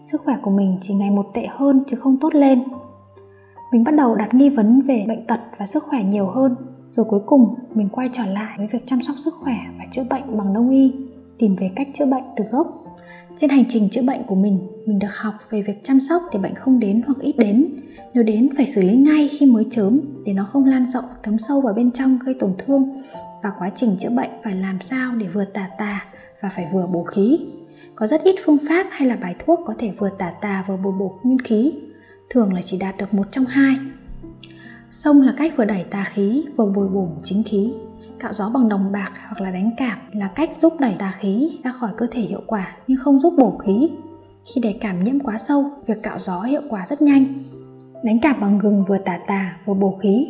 [0.05, 2.63] sức khỏe của mình chỉ ngày một tệ hơn chứ không tốt lên
[3.73, 6.57] mình bắt đầu đặt nghi vấn về bệnh tật và sức khỏe nhiều hơn
[6.97, 10.05] rồi cuối cùng, mình quay trở lại với việc chăm sóc sức khỏe và chữa
[10.11, 10.93] bệnh bằng đông y,
[11.39, 12.85] tìm về cách chữa bệnh từ gốc.
[13.39, 16.39] Trên hành trình chữa bệnh của mình mình được học về việc chăm sóc để
[16.39, 17.67] bệnh không đến hoặc ít đến.
[18.15, 21.39] Nếu đến, phải xử lý ngay khi mới chớm, để nó không lan rộng, thấm
[21.39, 23.03] sâu vào bên trong, gây tổn thương.
[23.43, 26.05] Và quá trình chữa bệnh phải làm sao để vừa tà tà
[26.43, 27.39] và phải vừa bổ khí.
[27.95, 30.77] Có rất ít phương pháp hay là bài thuốc có thể vừa tả tà vừa
[30.77, 31.73] bổ bổ nguyên khí.
[32.31, 33.77] Thường là chỉ đạt được một trong hai
[34.95, 37.73] sông là cách vừa đẩy tà khí, vừa bồi bổ chính khí.
[38.19, 41.59] Cạo gió bằng đồng bạc hoặc là đánh cảm là cách giúp đẩy tà khí
[41.65, 43.91] ra khỏi cơ thể hiệu quả nhưng không giúp bổ khí.
[44.45, 47.25] Khi để cảm nhiễm quá sâu, việc cạo gió hiệu quả rất nhanh.
[48.05, 50.27] Đánh cảm bằng gừng vừa tà tà, vừa bổ khí.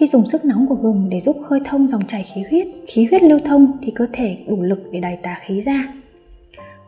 [0.00, 3.06] Khi dùng sức nóng của gừng để giúp khơi thông dòng chảy khí huyết khí
[3.10, 5.94] huyết lưu thông thì cơ thể đủ lực để đẩy tà khí ra.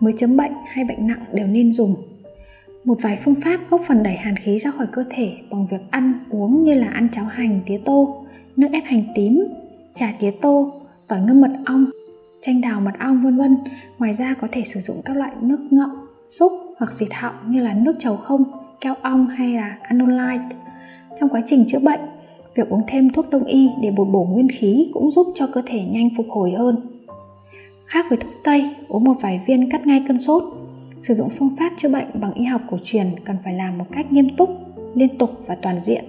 [0.01, 1.95] Mới chấm bệnh hay bệnh nặng đều nên dùng
[2.89, 5.81] một vài phương pháp góp phần đẩy hàn khí ra khỏi cơ thể bằng việc
[5.91, 8.25] ăn uống như là ăn cháo hành tía tô
[8.57, 9.45] nước ép hành tím
[9.95, 10.73] trà tía tô
[11.09, 11.91] tỏi ngâm mật ong
[12.43, 13.57] chanh đào mật ong vân vân.
[13.99, 15.91] Ngoài ra có thể sử dụng các loại nước ngậm
[16.29, 18.45] xúc hoặc xịt họng như là nước trầu không
[18.81, 20.57] keo ong hay là anolite
[21.21, 22.01] trong quá trình chữa bệnh
[22.55, 25.63] việc uống thêm thuốc đông y để bồi bổ nguyên khí cũng giúp cho cơ
[25.67, 26.77] thể nhanh phục hồi hơn.
[27.85, 30.43] Khác với thuốc tây, uống một vài viên cắt ngay cơn sốt
[31.01, 33.85] sử dụng phương pháp chữa bệnh bằng y học cổ truyền cần phải làm một
[33.93, 34.51] cách nghiêm túc,
[34.95, 36.05] liên tục và toàn diện.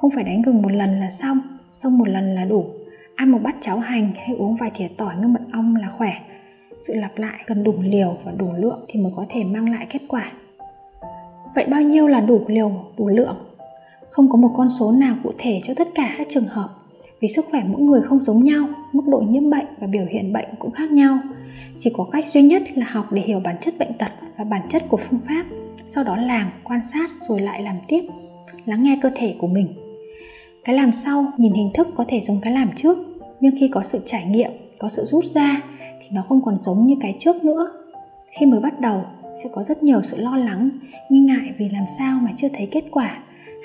[0.00, 1.40] Không phải đánh gừng một lần là xong
[1.72, 2.64] xong một lần là đủ.
[3.14, 6.12] Ăn một bát cháo hành hay uống vài thìa tỏi ngâm mật ong là khỏe.
[6.78, 9.86] Sự lặp lại cần đủ liều và đủ lượng thì mới có thể mang lại
[9.90, 10.32] kết quả.
[11.54, 13.36] Vậy bao nhiêu là đủ liều, đủ lượng?
[14.10, 16.77] Không có một con số nào cụ thể cho tất cả các trường hợp
[17.20, 20.32] vì sức khỏe mỗi người không giống nhau, mức độ nhiễm bệnh và biểu hiện
[20.32, 21.18] bệnh cũng khác nhau.
[21.78, 24.62] Chỉ có cách duy nhất là học để hiểu bản chất bệnh tật và bản
[24.70, 25.44] chất của phương pháp,
[25.84, 28.02] sau đó làm, quan sát rồi lại làm tiếp,
[28.64, 29.68] lắng nghe cơ thể của mình.
[30.64, 32.98] Cái làm sau, nhìn hình thức có thể giống cái làm trước,
[33.40, 35.62] nhưng khi có sự trải nghiệm, có sự rút ra
[36.00, 37.72] thì nó không còn giống như cái trước nữa.
[38.38, 39.02] Khi mới bắt đầu,
[39.42, 40.70] sẽ có rất nhiều sự lo lắng,
[41.10, 43.18] nghi ngại vì làm sao mà chưa thấy kết quả,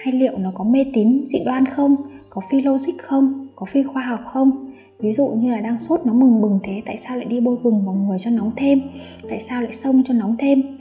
[0.04, 1.96] hay liệu nó có mê tín, dị đoan không,
[2.30, 3.43] có phi logic không?
[3.56, 4.72] Có phi khoa học không?
[5.00, 7.58] Ví dụ như là đang sốt nó mừng bừng thế, tại sao lại đi bôi
[7.64, 8.82] gừng vào người cho nóng thêm?
[9.30, 10.78] Tại sao lại xông cho nóng thêm?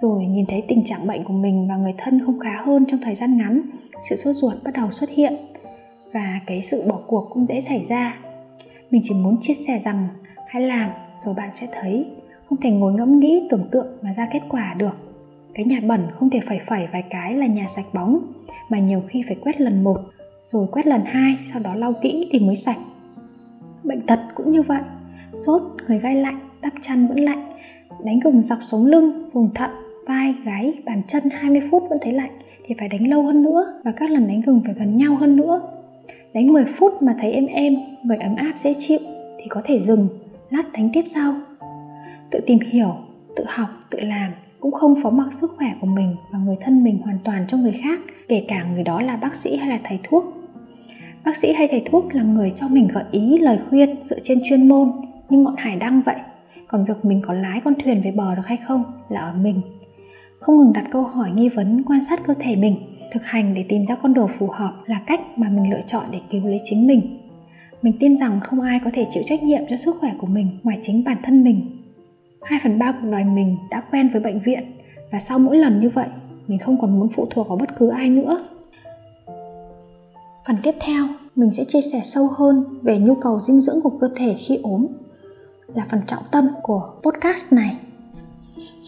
[0.00, 3.00] Rồi nhìn thấy tình trạng bệnh của mình và người thân không khá hơn trong
[3.02, 3.60] thời gian ngắn,
[4.08, 5.34] sự sốt ruột bắt đầu xuất hiện.
[6.12, 8.16] Và cái sự bỏ cuộc cũng dễ xảy ra.
[8.90, 10.06] Mình chỉ muốn chia sẻ rằng,
[10.46, 12.06] hãy làm, rồi bạn sẽ thấy.
[12.44, 14.94] Không thể ngồi ngẫm nghĩ, tưởng tượng mà ra kết quả được.
[15.54, 18.18] Cái nhà bẩn không thể phẩy phẩy vài cái là nhà sạch bóng,
[18.68, 20.00] mà nhiều khi phải quét lần một
[20.46, 22.78] rồi quét lần hai, sau đó lau kỹ thì mới sạch.
[23.84, 24.82] Bệnh tật cũng như vậy,
[25.46, 27.52] sốt, người gai lạnh đắp chăn vẫn lạnh,
[28.04, 29.70] đánh gừng dọc sống lưng, vùng thận,
[30.06, 33.80] vai, gáy, bàn chân 20 phút vẫn thấy lạnh thì phải đánh lâu hơn nữa
[33.84, 35.60] và các lần đánh gừng phải gần nhau hơn nữa.
[36.34, 38.98] Đánh 10 phút mà thấy êm êm, người ấm áp dễ chịu
[39.38, 40.08] thì có thể dừng,
[40.50, 41.34] lát đánh tiếp sau.
[42.30, 42.94] Tự tìm hiểu,
[43.36, 44.32] tự học, tự làm
[44.64, 47.56] cũng không phó mặc sức khỏe của mình và người thân mình hoàn toàn cho
[47.56, 50.24] người khác, kể cả người đó là bác sĩ hay là thầy thuốc.
[51.24, 54.40] Bác sĩ hay thầy thuốc là người cho mình gợi ý lời khuyên dựa trên
[54.44, 54.92] chuyên môn
[55.28, 56.16] như ngọn hải đăng vậy.
[56.68, 59.60] Còn việc mình có lái con thuyền về bờ được hay không là ở mình.
[60.38, 62.76] Không ngừng đặt câu hỏi nghi vấn, quan sát cơ thể mình,
[63.12, 66.04] thực hành để tìm ra con đường phù hợp là cách mà mình lựa chọn
[66.12, 67.18] để cứu lấy chính mình.
[67.82, 70.58] Mình tin rằng không ai có thể chịu trách nhiệm cho sức khỏe của mình
[70.62, 71.83] ngoài chính bản thân mình.
[72.44, 74.64] 2 phần ba cuộc đời mình đã quen với bệnh viện.
[75.12, 76.08] Và sau mỗi lần như vậy,
[76.46, 78.38] mình không còn muốn phụ thuộc vào bất cứ ai nữa.
[80.46, 83.90] Phần tiếp theo, mình sẽ chia sẻ sâu hơn về nhu cầu dinh dưỡng của
[84.00, 84.86] cơ thể khi ốm,
[85.74, 87.76] là phần trọng tâm của podcast này.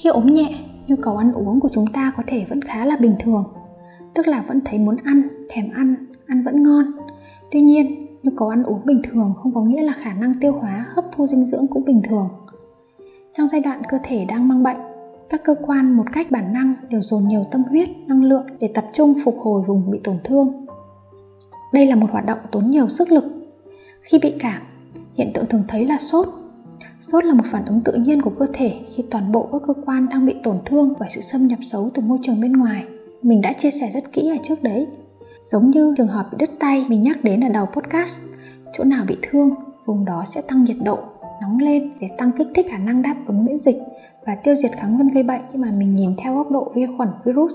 [0.02, 2.96] Khi ốm nhẹ, nhu cầu ăn uống của chúng ta có thể vẫn khá là
[2.96, 3.44] bình thường,
[4.14, 5.94] tức là vẫn thấy muốn ăn, thèm ăn
[6.26, 6.84] ăn vẫn ngon.
[7.50, 10.52] Tuy nhiên, nhu cầu ăn uống bình thường không có nghĩa là khả năng tiêu
[10.52, 12.28] hóa, hấp thu dinh dưỡng cũng bình thường
[13.37, 14.77] trong giai đoạn cơ thể đang mang bệnh,
[15.29, 18.70] các cơ quan một cách bản năng đều dồn nhiều tâm huyết, năng lượng để
[18.75, 20.66] tập trung phục hồi vùng bị tổn thương.
[21.72, 23.25] Đây là một hoạt động tốn nhiều sức lực.
[24.03, 24.62] Khi bị cảm,
[25.14, 26.29] hiện tượng thường thấy là sốt.
[27.01, 29.75] Sốt là một phản ứng tự nhiên của cơ thể khi toàn bộ các cơ
[29.87, 32.85] quan đang bị tổn thương bởi sự xâm nhập xấu từ môi trường bên ngoài.
[33.22, 34.87] Mình đã chia sẻ rất kỹ ở trước đấy.
[35.46, 38.20] Giống như trường hợp bị đứt tay, mình nhắc đến ở đầu podcast,
[38.72, 40.99] chỗ nào bị thương, vùng đó sẽ tăng nhiệt độ
[41.40, 43.77] nóng lên để tăng kích thích khả năng đáp ứng miễn dịch
[44.27, 46.87] và tiêu diệt kháng nguyên gây bệnh nhưng mà mình nhìn theo góc độ vi
[46.96, 47.53] khuẩn virus.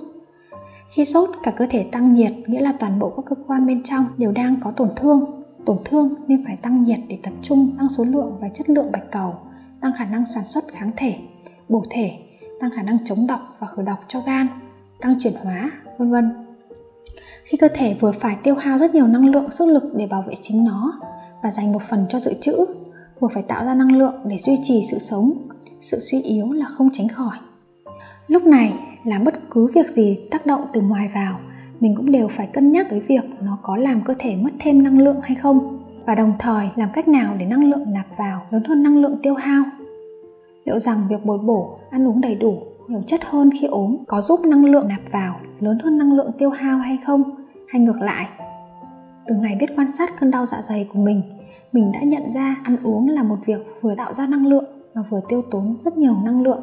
[0.89, 3.83] Khi sốt, cả cơ thể tăng nhiệt, nghĩa là toàn bộ các cơ quan bên
[3.83, 5.43] trong đều đang có tổn thương.
[5.65, 8.91] Tổn thương nên phải tăng nhiệt để tập trung, tăng số lượng và chất lượng
[8.91, 9.33] bạch cầu,
[9.81, 11.15] tăng khả năng sản xuất kháng thể,
[11.69, 12.11] bổ thể,
[12.59, 14.47] tăng khả năng chống độc và khử độc cho gan,
[15.01, 16.31] tăng chuyển hóa, vân vân.
[17.43, 20.21] Khi cơ thể vừa phải tiêu hao rất nhiều năng lượng, sức lực để bảo
[20.21, 20.93] vệ chính nó
[21.43, 22.65] và dành một phần cho dự trữ
[23.21, 25.33] vừa phải tạo ra năng lượng để duy trì sự sống,
[25.79, 27.37] sự suy yếu là không tránh khỏi.
[28.27, 31.39] Lúc này, làm bất cứ việc gì tác động từ ngoài vào,
[31.79, 34.83] mình cũng đều phải cân nhắc tới việc nó có làm cơ thể mất thêm
[34.83, 38.41] năng lượng hay không, và đồng thời làm cách nào để năng lượng nạp vào
[38.49, 39.63] lớn hơn năng lượng tiêu hao.
[40.65, 42.57] Liệu rằng việc bồi bổ, ăn uống đầy đủ,
[42.87, 46.31] nhiều chất hơn khi ốm có giúp năng lượng nạp vào, lớn hơn năng lượng
[46.37, 47.23] tiêu hao hay không?
[47.67, 48.27] Hay ngược lại?
[49.27, 51.21] Từ ngày biết quan sát cơn đau dạ dày của mình
[51.71, 55.01] mình đã nhận ra ăn uống là một việc vừa tạo ra năng lượng và
[55.09, 56.61] vừa tiêu tốn rất nhiều năng lượng.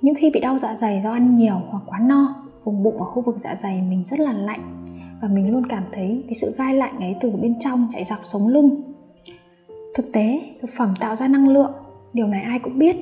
[0.00, 3.04] Những khi bị đau dạ dày do ăn nhiều hoặc quá no, vùng bụng ở
[3.04, 4.78] khu vực dạ dày mình rất là lạnh
[5.22, 8.18] và mình luôn cảm thấy cái sự gai lạnh ấy từ bên trong chạy dọc
[8.24, 8.82] sống lưng.
[9.94, 11.72] Thực tế, thực phẩm tạo ra năng lượng,
[12.12, 12.96] điều này ai cũng biết.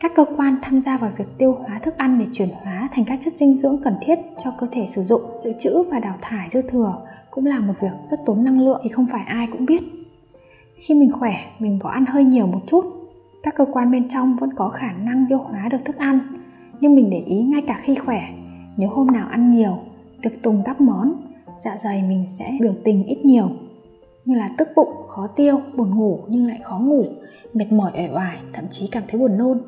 [0.00, 3.04] Các cơ quan tham gia vào việc tiêu hóa thức ăn để chuyển hóa thành
[3.04, 6.16] các chất dinh dưỡng cần thiết cho cơ thể sử dụng, dự trữ và đào
[6.20, 6.96] thải dư thừa
[7.30, 9.82] cũng là một việc rất tốn năng lượng thì không phải ai cũng biết
[10.80, 12.84] khi mình khỏe, mình có ăn hơi nhiều một chút.
[13.42, 16.20] Các cơ quan bên trong vẫn có khả năng tiêu hóa được thức ăn,
[16.80, 18.20] nhưng mình để ý ngay cả khi khỏe.
[18.76, 19.78] Nếu hôm nào ăn nhiều
[20.22, 21.12] tiệc tùng các món
[21.58, 23.48] dạ dày mình sẽ biểu tình ít nhiều.
[24.24, 27.04] Như là tức bụng, khó tiêu, buồn ngủ nhưng lại khó ngủ,
[27.54, 29.60] mệt mỏi uể oải, thậm chí cảm thấy buồn nôn.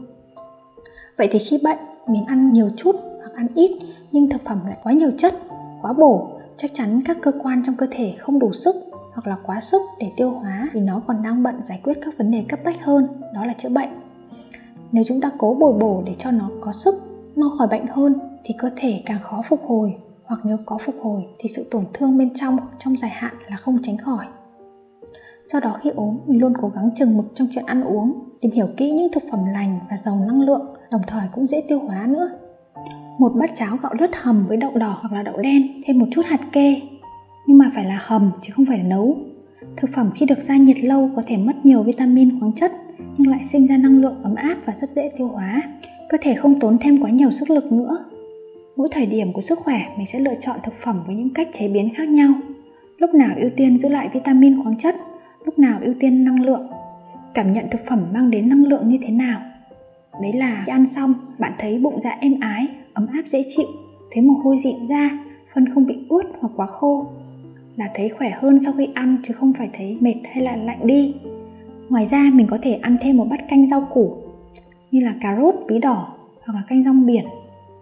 [1.18, 3.70] Vậy thì khi bệnh, mình ăn nhiều chút hoặc ăn ít
[4.12, 5.35] nhưng thực phẩm lại quá nhiều chất,
[5.83, 9.37] quá bổ, chắc chắn các cơ quan trong cơ thể không đủ sức hoặc là
[9.46, 12.44] quá sức để tiêu hóa vì nó còn đang bận giải quyết các vấn đề
[12.48, 13.88] cấp bách hơn, đó là chữa bệnh.
[14.92, 16.94] Nếu chúng ta cố bồi bổ để cho nó có sức,
[17.37, 19.94] mau khỏi bệnh hơn thì cơ thể càng khó phục hồi,
[20.25, 23.57] hoặc nếu có phục hồi thì sự tổn thương bên trong trong dài hạn là
[23.57, 24.27] không tránh khỏi.
[25.44, 28.53] Do đó khi ốm mình luôn cố gắng chừng mực trong chuyện ăn uống, tìm
[28.53, 31.79] hiểu kỹ những thực phẩm lành và giàu năng lượng, đồng thời cũng dễ tiêu
[31.79, 32.31] hóa nữa.
[33.18, 36.07] Một bát cháo gạo lứt hầm với đậu đỏ hoặc là đậu đen, thêm một
[36.11, 36.81] chút hạt kê
[37.46, 39.16] nhưng mà phải là hầm, chứ không phải là nấu.
[39.76, 42.72] Thực phẩm khi được ra nhiệt lâu có thể mất nhiều vitamin khoáng chất,
[43.18, 45.62] nhưng lại sinh ra năng lượng ấm áp và rất dễ tiêu hóa.
[46.09, 48.05] Cơ thể không tốn thêm quá nhiều sức lực nữa.
[48.76, 51.48] Mỗi thời điểm của sức khỏe, mình sẽ lựa chọn thực phẩm với những cách
[51.52, 52.35] chế biến khác nhau.
[52.98, 54.96] Lúc nào ưu tiên giữ lại vitamin khoáng chất,
[55.44, 56.66] lúc nào ưu tiên năng lượng.
[57.35, 59.40] Cảm nhận thực phẩm mang đến năng lượng như thế nào?
[60.22, 63.66] Đấy là khi ăn xong, bạn thấy bụng dạ êm ái, ấm áp dễ chịu.
[64.12, 65.18] Thấy mồ hôi dịn ra,
[65.55, 67.07] phân không bị ướt hoặc quá khô
[67.77, 70.87] là thấy khỏe hơn sau khi ăn chứ không phải thấy mệt hay là lạnh
[70.87, 71.15] đi.
[71.89, 74.17] Ngoài ra, mình có thể ăn thêm một bát canh rau củ
[74.91, 76.09] như là cà rốt, bí đỏ
[76.45, 77.25] hoặc là canh rong biển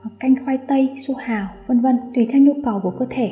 [0.03, 3.31] hoặc canh khoai tây, su hào, vân vân, tùy theo nhu cầu của cơ thể.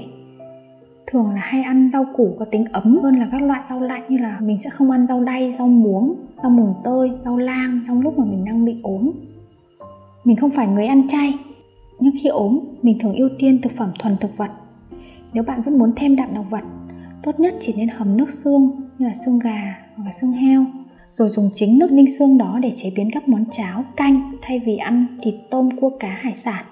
[1.07, 4.03] Thường là hay ăn rau củ có tính ấm hơn là các loại rau lạnh
[4.09, 7.81] như là mình sẽ không ăn rau đay, rau muống, rau mùng tơi, rau lang
[7.87, 9.11] trong lúc mà mình đang bị ốm.
[10.25, 11.35] Mình không phải người ăn chay,
[12.01, 14.51] nhưng khi ốm, mình thường ưu tiên thực phẩm thuần thực vật
[15.32, 16.64] nếu bạn vẫn muốn thêm đạm động vật,
[17.22, 20.64] tốt nhất chỉ nên hầm nước xương như là xương gà hoặc là xương heo,
[21.10, 24.58] rồi dùng chính nước ninh xương đó để chế biến các món cháo, canh thay
[24.58, 26.64] vì ăn thịt, tôm, cua, cá, hải sản.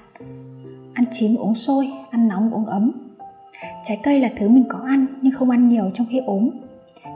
[0.94, 2.92] Ăn chín uống sôi, ăn nóng uống ấm.
[3.84, 6.50] Trái cây là thứ mình có ăn nhưng không ăn nhiều trong khi ốm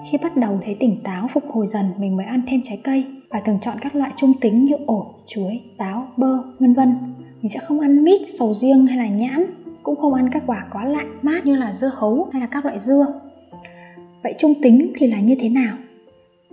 [0.05, 3.05] khi bắt đầu thấy tỉnh táo, phục hồi dần, mình mới ăn thêm trái cây
[3.31, 6.95] và thường chọn các loại trung tính như ổi, chuối, táo, bơ, vân vân.
[7.43, 9.45] Mình sẽ không ăn mít, sầu riêng hay là nhãn
[9.83, 12.65] cũng không ăn các quả quá lạnh mát như là dưa hấu hay là các
[12.65, 13.07] loại dưa.
[14.23, 15.77] Vậy trung tính thì là như thế nào?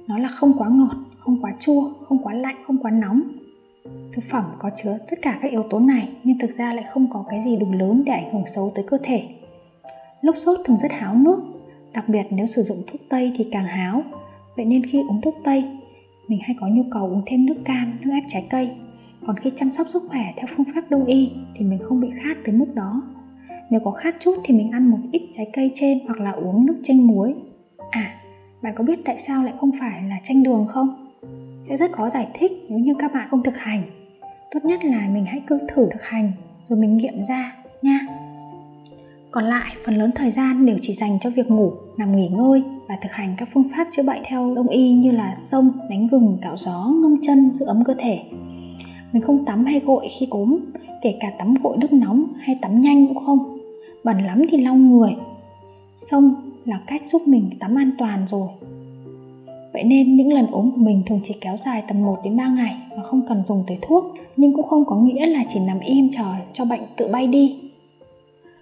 [0.08, 3.22] Nó là không quá ngọt, không quá chua, không quá lạnh, không quá nóng.
[4.13, 7.08] Thực phẩm có chứa tất cả các yếu tố này nhưng thực ra lại không
[7.13, 9.24] có cái gì đủ lớn để ảnh hưởng xấu tới cơ thể.
[10.22, 11.40] Lúc sốt thường rất háo nước,
[11.94, 14.04] đặc biệt nếu sử dụng thuốc tây thì càng háo.
[14.56, 15.63] Vậy nên khi uống thuốc tây,
[16.28, 18.70] mình hay có nhu cầu uống thêm nước cam, nước ép trái cây.
[19.28, 22.10] Còn khi chăm sóc sức khỏe theo phương pháp đông y thì mình không bị
[22.24, 23.02] khát tới mức đó
[23.70, 26.66] nếu có khát chút thì mình ăn một ít trái cây trên hoặc là uống
[26.66, 27.36] nước chanh muối.
[27.92, 28.14] À
[28.62, 31.14] bạn có biết tại sao lại không phải là chanh đường không?
[31.62, 33.84] Sẽ rất khó giải thích nếu như các bạn không thực hành.
[34.52, 36.32] Tốt nhất là mình hãy cứ thử thực hành
[36.70, 38.00] rồi mình nghiệm ra nha.
[39.32, 42.64] Còn lại, phần lớn thời gian đều chỉ dành cho việc ngủ, nằm nghỉ ngơi
[42.88, 46.08] và thực hành các phương pháp chữa bệnh theo đông y như là sông, đánh
[46.08, 48.20] gừng, cạo gió, ngâm chân, giữ ấm cơ thể.
[49.12, 50.60] Mình không tắm hay gội khi ốm
[51.02, 53.57] kể cả tắm gội nước nóng hay tắm nhanh cũng không
[54.08, 55.15] bẩn lắm thì lau người
[55.98, 58.50] sông là cách giúp mình tắm an toàn rồi
[59.74, 62.48] Vậy nên những lần ốm của mình thường chỉ kéo dài tầm 1 đến 3
[62.48, 65.80] ngày mà không cần dùng tới thuốc, nhưng cũng không có nghĩa là chỉ nằm
[65.80, 67.56] im chờ cho bệnh tự bay đi.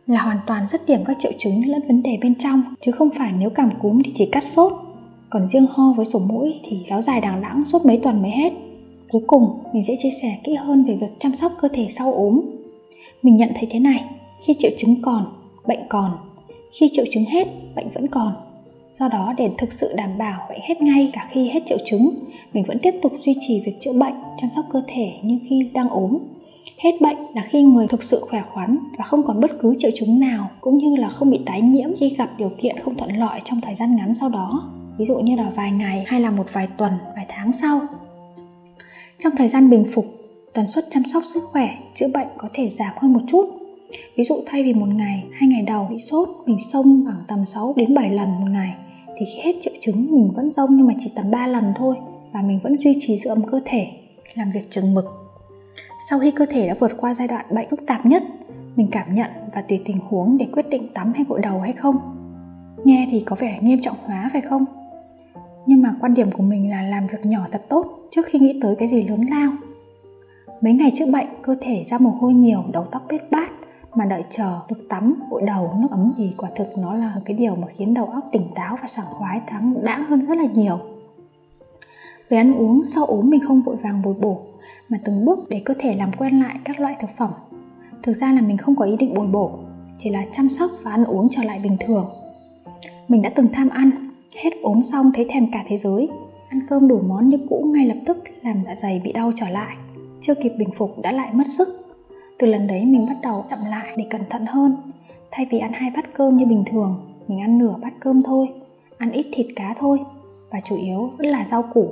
[0.07, 3.09] Là hoàn toàn rất điểm các triệu chứng lẫn vấn đề bên trong, chứ không
[3.17, 4.73] phải nếu cảm cúm thì chỉ cắt sốt.
[5.29, 8.31] Còn riêng ho với sổ mũi thì kéo dài đằng đẵng suốt mấy tuần mới
[8.31, 8.53] hết.
[9.11, 12.13] Cuối cùng, mình sẽ chia sẻ kỹ hơn về việc chăm sóc cơ thể sau
[12.13, 12.41] ốm.
[13.23, 14.03] Mình nhận thấy thế này,
[14.45, 15.25] khi triệu chứng còn,
[15.67, 16.11] bệnh còn.
[16.79, 18.33] Khi triệu chứng hết, bệnh vẫn còn.
[18.99, 22.09] Do đó để thực sự đảm bảo bệnh hết ngay cả khi hết triệu chứng,
[22.53, 25.69] mình vẫn tiếp tục duy trì việc chữa bệnh, chăm sóc cơ thể như khi
[25.73, 26.17] đang ốm.
[26.77, 29.91] Hết bệnh là khi người thực sự khỏe khoắn và không còn bất cứ triệu
[29.95, 33.17] chứng nào cũng như là không bị tái nhiễm khi gặp điều kiện không thuận
[33.17, 34.71] lợi trong thời gian ngắn sau đó.
[34.97, 37.81] Ví dụ như là vài ngày hay là một vài tuần, vài tháng sau.
[39.19, 40.05] Trong thời gian bình phục,
[40.53, 43.64] tần suất chăm sóc sức khỏe, chữa bệnh có thể giảm hơn một chút
[44.15, 47.45] Ví dụ thay vì một ngày, hai ngày đầu bị sốt, mình xông khoảng tầm
[47.45, 48.75] 6 đến 7 lần một ngày
[49.17, 51.95] thì khi hết triệu chứng mình vẫn rông nhưng mà chỉ tầm 3 lần thôi
[52.33, 53.87] và mình vẫn duy trì giữ ấm cơ thể,
[54.33, 55.05] làm việc chừng mực.
[56.09, 58.23] Sau khi cơ thể đã vượt qua giai đoạn bệnh phức tạp nhất,
[58.75, 61.73] mình cảm nhận và tùy tình huống để quyết định tắm hay gội đầu hay
[61.73, 61.95] không.
[62.83, 64.65] Nghe thì có vẻ nghiêm trọng hóa phải không?
[65.65, 68.59] Nhưng mà quan điểm của mình là làm việc nhỏ thật tốt trước khi nghĩ
[68.61, 69.51] tới cái gì lớn lao.
[70.61, 73.49] Mấy ngày trước bệnh, cơ thể ra mồ hôi nhiều, đầu tóc bết bát,
[73.95, 77.37] mà đợi chờ được tắm, gội đầu, nước ấm thì quả thực nó là cái
[77.37, 80.45] điều mà khiến đầu óc tỉnh táo và sảng khoái thắng đã hơn rất là
[80.53, 80.79] nhiều.
[82.29, 84.41] Về ăn uống, sau ốm mình không vội vàng bồi bổ,
[84.89, 87.31] mà từng bước để cơ thể làm quen lại các loại thực phẩm.
[88.03, 89.51] Thực ra là mình không có ý định bồi bổ,
[89.99, 92.05] chỉ là chăm sóc và ăn uống trở lại bình thường.
[93.07, 93.91] Mình đã từng tham ăn,
[94.43, 96.09] hết ốm xong thấy thèm cả thế giới.
[96.49, 99.49] Ăn cơm đủ món như cũ ngay lập tức làm dạ dày bị đau trở
[99.49, 99.75] lại,
[100.21, 101.84] chưa kịp bình phục đã lại mất sức
[102.39, 104.75] từ lần đấy mình bắt đầu chậm lại để cẩn thận hơn.
[105.31, 106.95] Thay vì ăn hai bát cơm như bình thường,
[107.27, 108.47] mình ăn nửa bát cơm thôi,
[108.97, 109.99] ăn ít thịt cá thôi,
[110.49, 111.91] và chủ yếu vẫn là rau củ.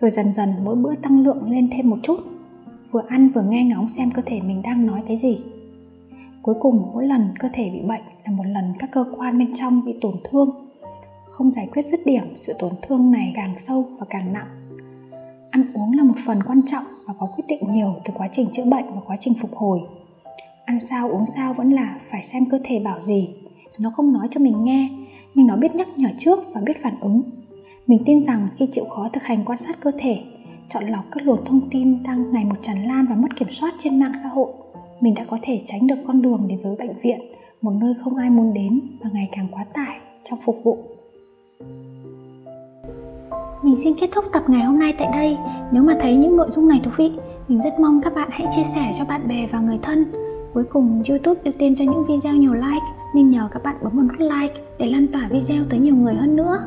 [0.00, 2.20] Rồi dần dần mỗi bữa tăng lượng lên thêm một chút,
[2.90, 5.38] vừa ăn vừa nghe ngóng xem cơ thể mình đang nói cái gì.
[6.42, 9.54] Cuối cùng mỗi lần cơ thể bị bệnh là một lần các cơ quan bên
[9.54, 10.50] trong bị tổn thương.
[11.30, 14.46] Không giải quyết dứt điểm, sự tổn thương này càng sâu và càng nặng
[15.50, 18.48] ăn uống là một phần quan trọng và có quyết định nhiều từ quá trình
[18.52, 19.80] chữa bệnh và quá trình phục hồi.
[20.64, 23.28] Ăn sao uống sao vẫn là phải xem cơ thể bảo gì.
[23.78, 24.88] Nó không nói cho mình nghe,
[25.34, 27.22] nhưng nó biết nhắc nhở trước và biết phản ứng.
[27.86, 30.18] Mình tin rằng khi chịu khó thực hành quan sát cơ thể,
[30.68, 33.74] chọn lọc các luồng thông tin đang ngày một tràn lan và mất kiểm soát
[33.82, 34.52] trên mạng xã hội,
[35.00, 37.20] mình đã có thể tránh được con đường đến với bệnh viện,
[37.62, 40.78] một nơi không ai muốn đến và ngày càng quá tải trong phục vụ
[43.62, 45.38] mình xin kết thúc tập ngày hôm nay tại đây.
[45.72, 47.12] Nếu mà thấy những nội dung này thú vị,
[47.48, 50.04] mình rất mong các bạn hãy chia sẻ cho bạn bè và người thân.
[50.54, 53.96] Cuối cùng, youtube ưu tiên cho những video nhiều like, nên nhờ các bạn bấm
[53.96, 56.58] một nút like để lan tỏa video tới nhiều người hơn nữa.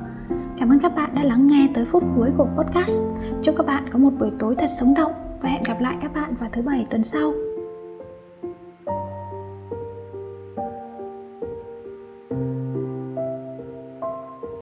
[0.59, 3.03] Cảm ơn các bạn đã lắng nghe tới phút cuối của podcast.
[3.41, 6.13] Chúc các bạn có một buổi tối thật sống động và hẹn gặp lại các
[6.13, 7.33] bạn vào thứ bảy tuần sau.